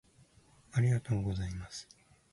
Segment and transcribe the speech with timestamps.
[0.71, 1.87] ありがとうございます。